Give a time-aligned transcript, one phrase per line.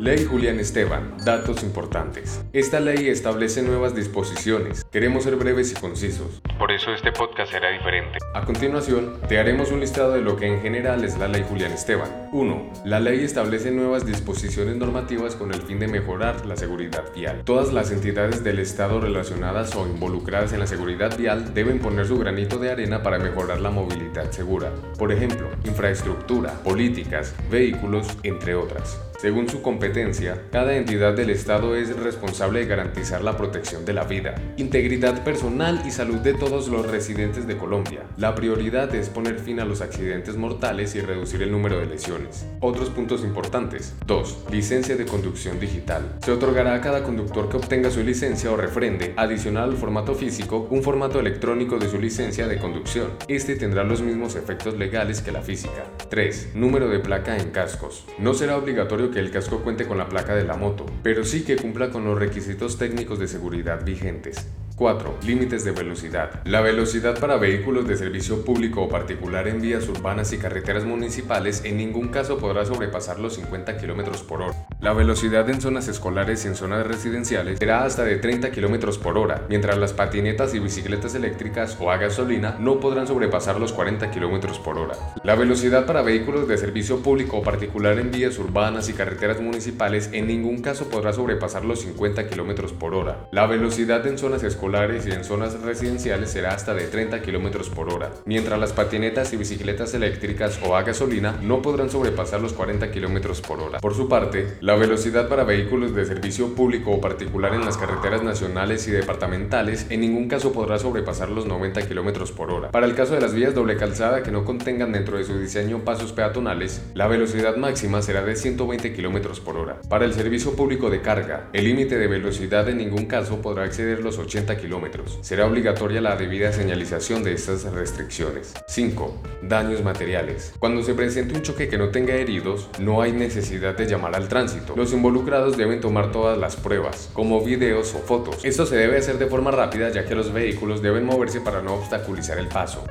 [0.00, 1.14] Ley Julián Esteban.
[1.26, 2.42] Datos importantes.
[2.54, 4.82] Esta ley establece nuevas disposiciones.
[4.90, 6.40] Queremos ser breves y concisos.
[6.58, 8.16] Por eso este podcast será diferente.
[8.32, 11.72] A continuación, te haremos un listado de lo que en general es la Ley Julián
[11.72, 12.08] Esteban.
[12.32, 12.72] 1.
[12.86, 17.42] La ley establece nuevas disposiciones normativas con el fin de mejorar la seguridad vial.
[17.44, 22.18] Todas las entidades del Estado relacionadas o involucradas en la seguridad vial deben poner su
[22.18, 24.72] granito de arena para mejorar la movilidad segura.
[24.96, 28.98] Por ejemplo, infraestructura, políticas, vehículos, entre otras.
[29.20, 34.04] Según su competencia, cada entidad del Estado es responsable de garantizar la protección de la
[34.04, 38.04] vida, integridad personal y salud de todos los residentes de Colombia.
[38.16, 42.46] La prioridad es poner fin a los accidentes mortales y reducir el número de lesiones.
[42.60, 43.94] Otros puntos importantes.
[44.06, 44.46] 2.
[44.50, 46.16] Licencia de conducción digital.
[46.24, 50.66] Se otorgará a cada conductor que obtenga su licencia o refrende, adicional al formato físico,
[50.70, 53.10] un formato electrónico de su licencia de conducción.
[53.28, 55.84] Este tendrá los mismos efectos legales que la física.
[56.08, 56.52] 3.
[56.54, 58.06] Número de placa en cascos.
[58.18, 61.44] No será obligatorio que el casco cuente con la placa de la moto, pero sí
[61.44, 64.46] que cumpla con los requisitos técnicos de seguridad vigentes.
[64.80, 65.18] 4.
[65.26, 66.40] Límites de velocidad.
[66.46, 71.60] La velocidad para vehículos de servicio público o particular en vías urbanas y carreteras municipales
[71.66, 74.54] en ningún caso podrá sobrepasar los 50 km por hora.
[74.80, 79.18] La velocidad en zonas escolares y en zonas residenciales será hasta de 30 km por
[79.18, 84.10] hora, mientras las patinetas y bicicletas eléctricas o a gasolina no podrán sobrepasar los 40
[84.10, 84.94] km por hora.
[85.24, 90.08] La velocidad para vehículos de servicio público o particular en vías urbanas y carreteras municipales
[90.14, 93.28] en ningún caso podrá sobrepasar los 50 km por hora.
[93.30, 97.92] La velocidad en zonas escolares y en zonas residenciales será hasta de 30 km por
[97.92, 102.92] hora, mientras las patinetas y bicicletas eléctricas o a gasolina no podrán sobrepasar los 40
[102.92, 103.80] km por hora.
[103.80, 108.22] Por su parte, la velocidad para vehículos de servicio público o particular en las carreteras
[108.22, 112.70] nacionales y departamentales en ningún caso podrá sobrepasar los 90 km por hora.
[112.70, 115.80] Para el caso de las vías doble calzada que no contengan dentro de su diseño
[115.80, 119.80] pasos peatonales, la velocidad máxima será de 120 km por hora.
[119.88, 124.04] Para el servicio público de carga, el límite de velocidad en ningún caso podrá exceder
[124.04, 125.18] los 80 kilómetros.
[125.22, 128.54] Será obligatoria la debida señalización de estas restricciones.
[128.68, 129.22] 5.
[129.42, 130.52] Daños materiales.
[130.58, 134.28] Cuando se presente un choque que no tenga heridos, no hay necesidad de llamar al
[134.28, 134.74] tránsito.
[134.76, 138.44] Los involucrados deben tomar todas las pruebas, como videos o fotos.
[138.44, 141.74] Esto se debe hacer de forma rápida ya que los vehículos deben moverse para no
[141.74, 142.84] obstaculizar el paso.